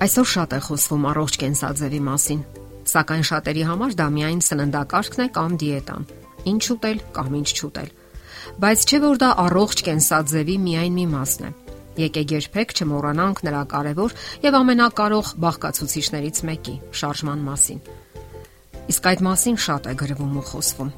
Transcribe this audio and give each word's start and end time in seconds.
Այսօր 0.00 0.28
շատ 0.30 0.54
է 0.56 0.58
խոսվում 0.64 1.02
առողջ 1.10 1.34
կենսաձևի 1.40 1.98
մասին, 2.06 2.38
սակայն 2.88 3.24
շատերի 3.28 3.64
համար 3.68 3.96
դա 4.00 4.06
միայն 4.14 4.38
սննդակարգն 4.46 5.22
է 5.24 5.26
կամ 5.36 5.56
դիետան։ 5.60 6.06
Ինչ 6.52 6.62
ուտել 6.74 7.02
կամ 7.18 7.34
ինչ 7.40 7.50
չուտել։ 7.60 7.90
Բայց 8.64 8.86
չէ 8.88 9.00
որ 9.04 9.20
դա 9.20 9.28
առողջ 9.44 9.82
կենսաձևի 9.90 10.56
միայն 10.64 10.96
մի 10.96 11.06
մասն 11.12 11.44
է։ 11.44 11.52
Եկեք 12.00 12.32
երբեք 12.32 12.72
չմոռանանք 12.80 13.42
նրա 13.44 13.62
կարևոր 13.76 14.16
եւ 14.48 14.56
ամենակարող 14.60 15.32
բաղկացուցիչներից 15.44 16.42
մեկի՝ 16.48 16.74
շարժման 16.96 17.44
մասին։ 17.50 17.80
Իսկ 18.90 19.10
այդ 19.10 19.24
մասին 19.28 19.58
շատ 19.68 19.90
է 19.90 19.94
գրվում 20.00 20.38
ու 20.40 20.46
խոսվում։ 20.48 20.94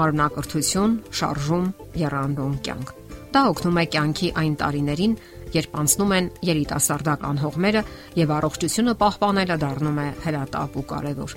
Մարմնակրթություն, 0.00 0.96
շարժում, 1.20 1.70
երանդուն 2.02 2.56
կյանք։ 2.66 2.90
Դա 3.30 3.42
օգնում 3.50 3.78
է 3.78 3.84
կյանքի 3.94 4.28
այն 4.42 4.54
տարիներին, 4.58 5.14
երբ 5.56 5.76
անցնում 5.80 6.14
են 6.16 6.30
երիտասարդական 6.50 7.42
հողմերը 7.44 7.82
եւ 8.20 8.32
առողջությունը 8.38 8.94
պահպանելը 9.00 9.56
դառնում 9.64 10.00
է 10.00 10.08
հրատապ 10.24 10.80
ու 10.80 10.86
կարևոր։ 10.94 11.36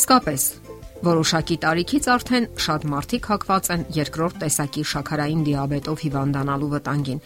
Իսկապես, 0.00 0.42
որոշակի 1.00 1.56
տարիքից 1.64 2.06
արդեն 2.12 2.46
շատ 2.60 2.82
մարդիկ 2.92 3.28
հակված 3.30 3.68
են 3.74 3.84
երկրորդ 3.96 4.36
տեսակի 4.42 4.82
շաքարային 4.90 5.44
դիաբետով 5.48 6.02
հիվանդանալու 6.04 6.68
վտանգին, 6.74 7.22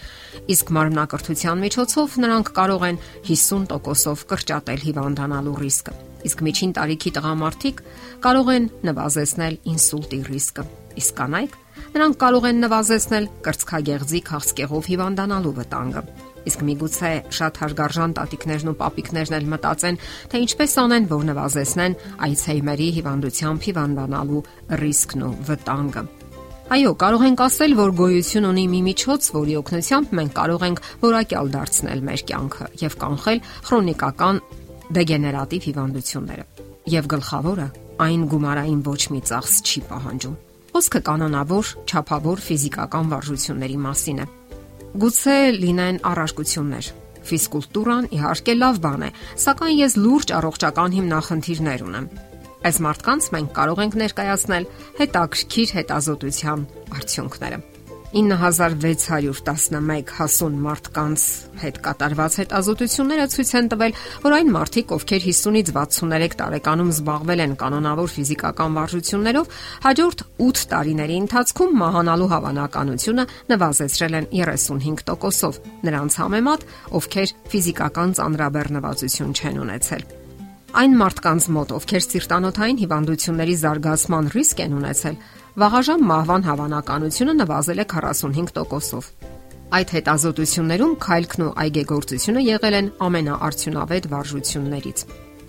իսկ 0.54 0.72
մարմնակրթության 0.78 1.64
միջոցով 1.64 2.16
նրանք 2.24 2.52
կարող 2.60 2.86
են 2.90 3.00
50%-ով 3.30 4.24
կրճատել 4.30 4.86
հիվանդանալու 4.88 5.56
ռիսկը։ 5.64 5.96
Իսկ 6.24 6.46
միջին 6.48 6.72
տարիքի 6.78 7.10
տղամարդիկ 7.18 7.84
կարող 8.24 8.54
են 8.54 8.70
նվազեցնել 8.88 9.58
ինսուլտի 9.74 10.20
ռիսկը։ 10.30 10.64
Իսկ 11.02 11.18
կանայք 11.18 11.58
նրանք 11.94 12.16
կարող 12.24 12.46
են 12.50 12.60
նվազեցնել 12.64 13.26
կրծքագեղձի 13.46 14.20
քաղցկեղով 14.28 14.88
հիվանդանալու 14.90 15.52
վտանգը։ 15.58 16.02
Իսկ 16.44 16.64
միգուցե 16.68 17.12
շատ 17.38 17.60
հարգարժան 17.62 18.14
տատիկներն 18.18 18.70
ու 18.72 18.76
պապիկներն 18.80 19.36
էլ 19.38 19.46
մտածեն, 19.54 19.98
թե 20.34 20.40
ինչպես 20.44 20.74
անեն, 20.84 21.06
որ 21.14 21.22
նվազեցնեն 21.30 21.96
այցեյմերի 22.26 22.88
հիվանդությամբ 22.98 23.68
հիվանդանալու 23.68 24.42
ռիսկն 24.84 25.24
ու 25.24 25.32
վտանգը։ 25.48 26.04
Այո, 26.74 26.92
կարող 26.96 27.22
ենք 27.28 27.40
ասել, 27.44 27.74
որ 27.76 27.90
գոյություն 27.98 28.46
ունի 28.48 28.62
մի 28.72 28.80
միջոց, 28.88 29.26
որի 29.34 29.56
օգնությամբ 29.60 30.14
մենք 30.18 30.32
կարող 30.38 30.64
ենք 30.64 30.80
որակյալ 31.04 31.50
դարձնել 31.54 32.00
մեր 32.08 32.24
կյանքը 32.30 32.68
եւ 32.80 32.96
կանխել 33.04 33.42
քրոնիկական 33.68 34.40
դեգեներատիվ 34.96 35.68
հիվանդությունները։ 35.68 36.48
Եվ 36.94 37.12
գլխավորը, 37.14 37.68
այն 38.08 38.26
գումարային 38.32 38.82
ոչ 38.88 39.02
մի 39.12 39.22
ծախս 39.28 39.62
չի 39.64 39.84
պահանջում։ 39.92 40.40
Խոսքը 40.74 41.00
կանոնավոր, 41.06 41.68
ճափավոր 41.86 42.40
ֆիզիկական 42.42 43.10
վարժությունների 43.12 43.76
մասին 43.84 44.16
է։ 44.24 44.24
Գուցե 45.04 45.36
լինեն 45.62 46.00
առարկություններ։ 46.10 46.88
Ֆիզկուլտուրան 47.28 48.08
իհարկե 48.16 48.56
լավ 48.58 48.80
բան 48.82 49.04
է, 49.06 49.10
սակայն 49.44 49.78
ես 49.78 49.94
լուրջ 50.02 50.32
առողջական 50.38 50.96
հիմնախնդիրներ 50.98 51.84
ունեմ։ 51.86 52.08
Այս 52.66 52.80
մարդկանց 52.88 53.30
մենք 53.36 53.54
կարող 53.54 53.84
ենք 53.84 53.98
ներկայացնել 54.02 54.68
հետաքրքիր 54.98 55.74
հետազոտության 55.78 56.66
արդյունքները։ 56.98 57.62
9611 58.14 60.12
հասուն 60.14 60.54
մարդկանց 60.64 61.24
հետ 61.64 61.80
կատարված 61.84 62.36
հետազոտությունները 62.40 63.26
ցույց 63.34 63.50
են 63.58 63.70
տվել, 63.74 63.96
որ 64.24 64.36
այն 64.38 64.52
մարդիկ, 64.54 64.94
ովքեր 64.94 65.26
50-ից 65.26 65.72
63 65.74 66.38
տարեկանում 66.40 66.92
զբաղվել 66.94 67.44
են 67.44 67.56
կանոնավոր 67.64 68.14
ֆիզիկական 68.14 68.78
վարժություններով, 68.78 69.52
հաջորդ 69.84 70.26
8 70.48 70.66
տարիների 70.74 71.16
ընթացքում 71.24 71.78
մահանալու 71.84 72.32
հավանականությունը 72.34 73.28
նվազեցրել 73.54 74.18
են 74.22 74.28
35%-ով, 74.34 75.62
նրանց 75.90 76.20
համեմատ, 76.22 76.68
ովքեր 77.00 77.38
ֆիզիկական 77.54 78.18
ծանրաբեռնվածություն 78.20 79.34
չեն 79.34 79.64
ունեցել 79.64 80.23
այն 80.74 80.94
մարդկանց 80.98 81.44
մոտ, 81.54 81.72
ովքեր 81.76 82.02
սիրտանոթային 82.04 82.78
հիվանդությունների 82.82 83.54
զարգացման 83.60 84.30
ռիսկ 84.34 84.62
են 84.64 84.72
ունեցել, 84.74 85.18
վաղաժամ 85.62 86.00
մահվան 86.10 86.46
հավանականությունը 86.48 87.34
նվազել 87.38 87.82
է 87.84 87.86
45%-ով։ 87.94 89.10
Այդ 89.74 89.92
հետազոտություններում 89.94 90.96
քայլքն 91.04 91.44
ու 91.44 91.52
այգեգործությունը 91.64 92.42
եղել 92.44 92.76
են 92.78 92.90
ամենաարդյունավետ 93.06 94.08
վարժություններից։ 94.14 95.04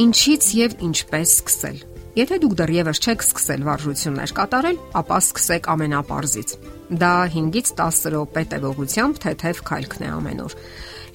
Ինչից 0.05 0.43
եւ 0.61 0.77
ինչպես 0.85 1.33
սկսել։ 1.41 1.77
Եթե 2.15 2.35
դուք 2.45 2.53
դեռևս 2.61 3.01
չեք 3.05 3.23
սկսել 3.25 3.65
վարժություններ 3.65 4.33
կատարել, 4.35 4.77
ապա 5.01 5.17
սկսեք 5.25 5.69
ամենապարզից։ 5.73 6.53
Դա 7.01 7.13
5-ից 7.33 7.71
10 7.81 8.03
րոպե 8.13 8.43
տևողությամբ 8.53 9.19
թեթև 9.25 9.61
քայլքն 9.67 10.05
է 10.05 10.11
ամեն 10.15 10.43
օր։ 10.45 10.55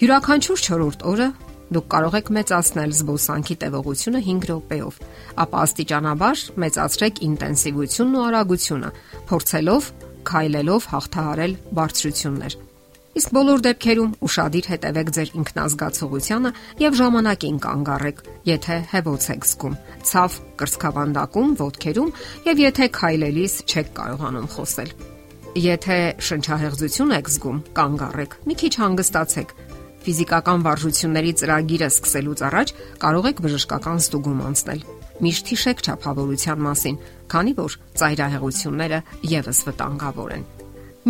Յուրաքանչյուր 0.00 0.60
4-րդ 0.66 1.06
օրը 1.10 1.28
Դուք 1.70 1.84
կարող 1.86 2.14
եք 2.19 2.31
մեծացնել 2.34 2.92
զբոսանքի 2.98 3.56
տևողությունը 3.62 4.20
5 4.26 4.47
րոպեով, 4.50 4.97
ապա 5.44 5.60
աստիճանաբար 5.64 6.41
մեծացրեք 6.64 7.20
ինտենսիվությունն 7.26 8.16
ու 8.19 8.25
արագությունը, 8.31 8.91
փորձելով 9.31 9.92
քայլելով 10.30 10.88
հաղթահարել 10.91 11.54
բարձրություններ։ 11.78 12.56
Իսկ 13.10 13.32
բոլոր 13.34 13.62
դեպքերում 13.66 14.10
ուրախadir 14.22 14.66
հետևեք 14.70 15.09
ձեր 15.14 15.30
ինքնազգացողությանը 15.41 16.50
եւ 16.80 16.98
ժամանակին 17.00 17.56
կանգ 17.64 17.88
առեք, 17.94 18.20
եթե 18.50 18.76
հեվոց 18.91 19.25
եք 19.34 19.48
զգում, 19.50 19.75
ցավ 20.10 20.36
կրսկավանդակում, 20.60 21.50
ոտքերում 21.60 22.12
եւ 22.50 22.62
եթե 22.66 22.86
քայլելիս 23.00 23.54
չեք 23.66 23.91
կարողանում 23.98 24.48
խոսել։ 24.54 24.94
Եթե 25.70 25.98
շնչահեղձություն 26.30 27.14
եք 27.19 27.30
զգում, 27.34 27.59
կանգ 27.75 28.06
առեք, 28.06 28.38
մի 28.47 28.54
քիչ 28.62 28.72
հանգստացեք, 28.78 29.54
Ֆիզիկական 30.00 30.62
վարժությունների 30.65 31.33
ծրագիրը 31.41 31.88
սկսելուց 31.91 32.43
առաջ 32.49 32.72
կարող 33.05 33.27
եք 33.31 33.43
բժշկական 33.44 33.99
ստուգում 34.00 34.41
անցնել։ 34.50 34.81
Միշտ 35.21 35.50
հիշեք 35.53 35.83
ճափավորության 35.87 36.62
մասին, 36.65 36.97
քանի 37.28 37.53
որ 37.61 37.77
ծայրահեղությունները 38.00 39.00
եւս 39.34 39.60
վտանգավոր 39.69 40.33
են։ 40.39 40.47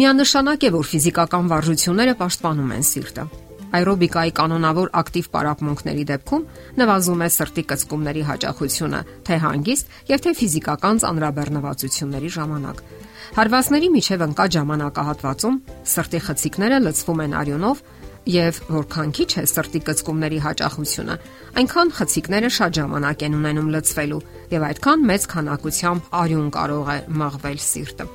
Միանշանակ 0.01 0.67
է, 0.67 0.73
որ 0.75 0.91
ֆիզիկական 0.91 1.47
վարժությունները 1.51 2.15
պաշտպանում 2.19 2.75
են 2.75 2.85
սիրտը։ 2.91 3.25
Աերոբիկայի 3.71 4.33
կանոնավոր 4.35 4.89
ակտիվ 4.99 5.27
պարապմունքների 5.31 6.05
դեպքում 6.11 6.47
նվազում 6.81 7.21
է 7.23 7.29
սրտի 7.31 7.63
կծկումների 7.71 8.23
հաճախությունը, 8.31 9.01
թե 9.27 9.37
հանգիստ 9.45 9.95
եւ 10.11 10.25
թե 10.27 10.33
ֆիզիկական 10.41 11.01
ծանրաբեռնվածությունների 11.05 12.31
ժամանակ։ 12.35 12.83
Հարվածների 13.31 13.89
միջև 13.95 14.25
ընկած 14.27 14.57
ժամանակահատվածում 14.59 15.61
սրտի 15.91 16.21
խցիկները 16.27 16.79
լցվում 16.91 17.23
են 17.31 17.37
արյունով 17.41 17.83
Եվ 18.29 18.59
որքան 18.69 19.13
քիչ 19.17 19.31
է 19.41 19.43
սրտի 19.49 19.81
կծկումների 19.87 20.39
հաճախությունը, 20.45 21.15
այնքան 21.61 21.93
խցիկները 21.97 22.51
շատ 22.57 22.77
ժամանակ 22.77 23.23
են 23.27 23.37
ունենում 23.41 23.71
լցվելու 23.75 24.21
եւ 24.53 24.67
այդքան 24.69 25.07
մեծ 25.11 25.27
քանակությամբ 25.33 26.11
արյուն 26.21 26.51
կարող 26.57 26.91
է 26.91 26.99
մաղվել 27.21 27.61
սիրտը։ 27.65 28.07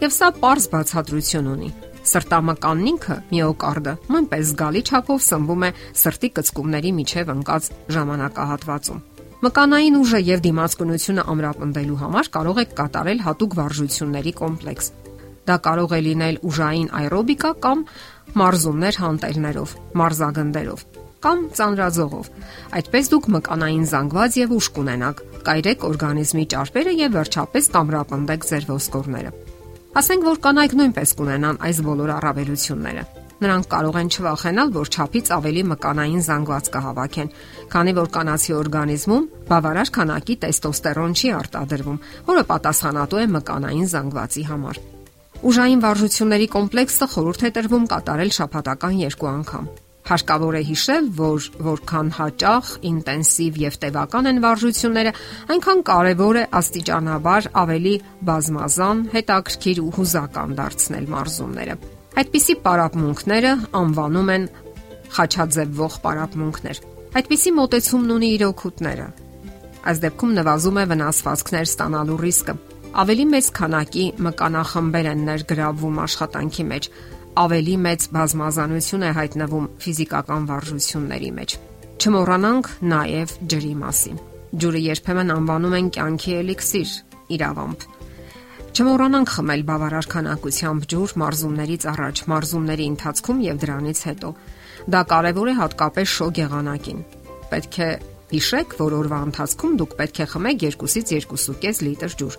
Եվ 0.00 0.14
սա 0.16 0.28
པարզ 0.38 0.68
բացատրություն 0.70 1.50
ունի։ 1.50 1.70
Սրտամկանն 2.10 2.86
ինքը 2.94 3.16
միոկարդը 3.34 3.92
նույնպես 4.14 4.44
զգալի 4.50 4.82
չափով 4.86 5.20
սնվում 5.26 5.66
է 5.66 5.70
սրտի 6.00 6.30
կծկումների 6.38 6.92
միջև 7.00 7.32
ընկած 7.34 7.68
ժամանակահատվածում։ 7.96 9.02
Մկանային 9.40 9.94
ուժը 10.00 10.18
եւ 10.30 10.40
դիմացկունությունը 10.46 11.22
ամրապնդելու 11.32 12.00
համար 12.00 12.26
կարող 12.38 12.58
եք 12.60 12.72
կատարել 12.80 13.22
հատուկ 13.26 13.54
վարժությունների 13.60 14.32
կոմպլեքս։ 14.40 14.90
Դա 15.48 15.56
կարող 15.64 15.94
է 15.96 16.00
լինել 16.06 16.36
ուժային 16.46 16.90
աերոբիկա 17.00 17.50
կամ 17.64 17.84
մարզումներ 18.38 19.00
հանտելներով, 19.04 19.76
մարզագնդերով 20.00 20.88
կամ 21.20 21.40
ծանրաձողով։ 21.56 22.28
Այդպես 22.80 23.10
դուք 23.12 23.26
մկանային 23.34 23.86
զանգված 23.90 24.36
եւ 24.40 24.52
ուժ 24.56 24.68
կունենաք, 24.76 25.18
կայրեք 25.44 25.82
օրգանիզմի 25.90 26.44
ճարպերը 26.54 26.92
եւ 26.96 27.16
վերջապես 27.18 27.70
կամրապնդեք 27.76 28.46
ձեր 28.50 28.68
ոսկորները։ 28.70 29.32
Ասենք 30.00 30.28
որ 30.30 30.40
կանայք 30.46 30.76
նույնպես 30.80 31.12
կունենան 31.20 31.60
այս 31.66 31.80
բոլոր 31.90 32.12
առավելությունները։ 32.16 33.04
Նրանք 33.40 33.66
կարող 33.72 33.96
են 34.00 34.10
չվախենալ, 34.12 34.72
որ 34.76 34.90
ճափից 34.94 35.30
ավելի 35.36 35.62
մկանային 35.70 36.24
զանգված 36.28 36.66
կհավաքեն, 36.76 37.30
քանի 37.72 37.94
որ 37.96 38.10
կանացի 38.16 38.56
օրգանիզմում 38.60 39.28
բավարար 39.48 39.92
քանակի 39.96 40.38
տեստոստերոն 40.44 41.16
չի 41.16 41.34
արտադրվում, 41.40 42.00
որը 42.28 42.46
պատասխանատու 42.52 43.20
է 43.24 43.26
մկանային 43.40 43.92
զանգվածի 43.96 44.44
համար։ 44.52 44.84
Ուժային 45.40 45.80
վարժությունների 45.80 46.46
կոմպլեքսը 46.52 47.06
խորհուրդ 47.10 47.42
է 47.48 47.50
տրվում 47.56 47.84
կատարել 47.88 48.30
շաբաթական 48.36 48.96
երկու 49.00 49.28
անգամ։ 49.30 49.68
Հարկավոր 50.10 50.56
է 50.58 50.60
հիշել, 50.68 51.06
որ 51.16 51.46
որքան 51.64 52.08
հաճախ, 52.16 52.72
ինտենսիվ 52.90 53.60
եւ 53.62 53.78
տևական 53.84 54.28
են 54.30 54.40
վարժությունները, 54.44 55.12
այնքան 55.54 55.80
կարեւոր 55.88 56.38
է 56.40 56.44
աստիճանաբար 56.60 57.48
ավելի 57.62 57.94
բազմազան, 58.28 59.00
հետաքրքիր 59.16 59.80
ու 59.80 59.92
հուզական 59.96 60.52
դարձնել 60.60 61.06
մարզումները։ 61.14 61.76
Այդպիսի 62.20 62.56
պարապմունքները 62.66 63.52
անվանում 63.80 64.32
են 64.36 64.44
խաչաձևող 65.16 65.96
պարապմունքներ։ 66.04 66.82
Այդպիսի 67.16 67.54
մոտեցումն 67.60 68.12
ունի 68.18 68.28
իր 68.36 68.44
օգուտները։ 68.50 69.08
Այս 69.88 70.04
դեպքում 70.04 70.36
նվազում 70.40 70.80
է 70.80 70.84
վնասվածքներ 70.90 71.70
ստանալու 71.70 72.20
ռիսկը 72.20 72.56
ավելի 72.90 73.24
մեծ 73.30 73.48
քանակի 73.54 74.04
մկանախմբեր 74.26 75.08
են 75.10 75.20
ներգրավվում 75.28 75.98
աշխատանքի 76.04 76.64
մեջ, 76.70 76.88
ավելի 77.38 77.74
մեծ 77.86 78.06
բազմազանություն 78.16 79.04
է 79.06 79.10
հայտնվում 79.20 79.68
ֆիզիկական 79.84 80.48
վարժությունների 80.50 81.30
մեջ։ 81.38 81.54
Չմոռանանք 82.00 82.70
նաև 82.90 83.34
ջրի 83.52 83.74
մասին։ 83.84 84.18
Ջուրը 84.60 84.80
երբեմն 84.90 85.32
անվանում 85.36 85.76
են 85.78 85.90
կյանքի 85.94 86.32
էլիքսիր, 86.40 86.90
իրավամբ։ 87.38 87.86
Չմոռանանք 88.70 89.30
խմել 89.34 89.62
բավարար 89.70 90.06
քանակությամբ 90.10 90.88
ջուր 90.90 91.14
մարզումներից 91.22 91.86
առաջ, 91.90 92.22
մարզումների 92.30 92.86
ընթացքում 92.90 93.38
եւ 93.46 93.60
դրանից 93.64 94.00
հետո։ 94.10 94.30
Դա 94.90 95.00
կարևոր 95.10 95.50
է 95.50 95.54
հատկապես 95.60 96.14
շոգ 96.16 96.40
եղանակին։ 96.40 97.00
Պետք 97.50 97.78
է 97.86 97.90
հիշեք, 98.30 98.74
որ 98.78 98.96
օրվա 99.00 99.18
ընթացքում 99.30 99.72
դուք 99.80 99.94
պետք 100.00 100.20
է 100.22 100.26
խմեք 100.34 100.60
2-ից 100.66 101.12
2.5 101.30 101.82
լիտր 101.86 102.14
ջուր, 102.20 102.36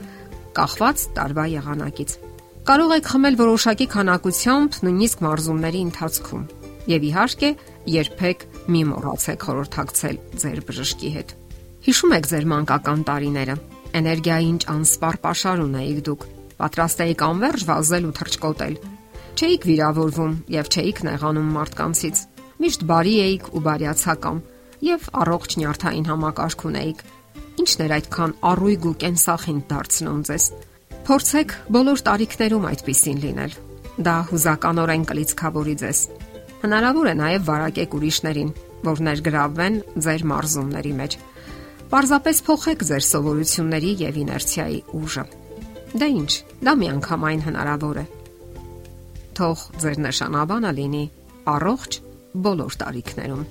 կախված 0.57 1.03
տարվա 1.18 1.45
եղանակից։ 1.51 2.15
Կարող 2.62 2.92
եք 2.98 3.07
խմել 3.12 3.38
որոշակի 3.42 3.88
քանակությամբ 3.92 4.75
նույնիսկ 4.86 5.21
մարզումների 5.25 5.80
ընթացքում։ 5.88 6.44
Եվ 6.92 7.06
իհարկե, 7.12 7.50
երբեք 7.95 8.44
մի 8.74 8.81
մոռացեք 8.92 9.45
խորհրդակցել 9.48 10.18
ձեր 10.42 10.59
բժշկի 10.68 11.12
հետ։ 11.15 11.33
Հիշում 11.81 12.15
եք 12.18 12.27
ձեր 12.31 12.45
մանկական 12.51 13.03
տարիները։ 13.09 13.56
Էներգիայի 14.01 14.48
ինչ 14.51 14.62
անսպար 14.71 15.18
pašար 15.25 15.63
ունեիք 15.65 16.01
դուք։ 16.07 16.25
Պատրաստ 16.62 17.01
էիք 17.06 17.24
անverջ 17.25 17.65
վազել 17.71 18.06
ու 18.06 18.13
թռչկոտել։ 18.21 18.75
Չէիք 19.42 19.65
վիրավորվում 19.71 20.33
եւ 20.53 20.69
չէիք 20.71 21.01
նեղանում 21.07 21.50
մարդկանցից։ 21.57 22.21
Միշտ 22.62 22.86
բարի 22.92 23.15
էիք 23.25 23.45
ու 23.51 23.63
բարյացակամ 23.65 24.42
եւ 24.86 25.09
առողջ 25.21 25.56
նյարդային 25.62 26.09
համակարգ 26.12 26.65
ունեիք։ 26.69 27.01
Ինչն 27.61 27.85
էր 27.85 27.95
այդքան 27.99 28.35
առույգ 28.51 28.89
ու 28.89 28.95
կենսախինդ 29.05 29.69
դարձնում 29.71 30.25
ձեզ։ 30.31 30.49
Փորձեք 31.05 31.55
բոլոր 31.77 32.03
տարիքներում 32.09 32.67
այդպեսին 32.71 33.23
լինել։ 33.25 33.55
Դա 34.01 34.17
հուզականորեն 34.31 35.07
կլիցքավորի 35.11 35.75
ձեզ 35.81 36.01
Հնարավոր 36.61 37.07
է 37.09 37.13
նաև 37.17 37.45
վարակեք 37.47 37.93
ուրիշներին, 37.97 38.49
որ 38.85 38.99
ներգրավվեն 39.07 39.77
ձեր 40.05 40.25
մարզումների 40.31 40.91
մեջ։ 40.99 41.15
Պարզապես 41.91 42.41
փոխեք 42.47 42.83
ձեր 42.89 43.05
սովորությունների 43.07 43.93
եւ 44.01 44.19
իներցիայի 44.21 44.77
ուժը։ 45.01 45.23
Դա 46.01 46.09
ինչ, 46.21 46.31
դա 46.61 46.75
միանգամայն 46.81 47.41
հնարավոր 47.47 47.97
է։ 48.01 48.05
Թող 49.41 49.65
ձեր 49.81 49.99
նշանաբանը 50.05 50.71
լինի 50.77 51.03
առողջ 51.55 51.99
բոլոր 52.45 52.79
տարիքներում։ 52.85 53.45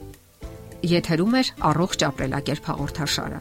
Եթերում 0.95 1.35
է 1.41 1.43
առողջ 1.71 2.05
ապրելակերպ 2.11 2.71
հաղորդաշարը։ 2.71 3.41